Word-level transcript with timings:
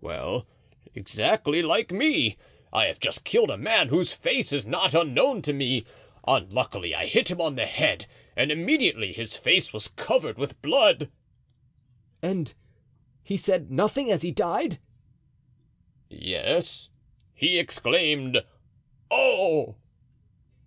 "Well! 0.00 0.46
exactly 0.94 1.60
like 1.60 1.90
me! 1.92 2.38
I 2.72 2.86
have 2.86 2.98
just 2.98 3.24
killed 3.24 3.50
a 3.50 3.58
man 3.58 3.88
whose 3.88 4.10
face 4.10 4.50
is 4.50 4.64
not 4.66 4.94
unknown 4.94 5.42
to 5.42 5.52
me. 5.52 5.84
Unluckily, 6.26 6.94
I 6.94 7.04
hit 7.04 7.30
him 7.30 7.42
on 7.42 7.56
the 7.56 7.66
head 7.66 8.06
and 8.34 8.50
immediately 8.50 9.12
his 9.12 9.36
face 9.36 9.74
was 9.74 9.88
covered 9.88 10.38
with 10.38 10.62
blood." 10.62 11.10
"And 12.22 12.54
he 13.22 13.36
said 13.36 13.70
nothing 13.70 14.10
as 14.10 14.22
he 14.22 14.30
died?" 14.30 14.78
"Yes; 16.08 16.88
he 17.34 17.58
exclaimed, 17.58 18.38
'Oh! 19.10 19.76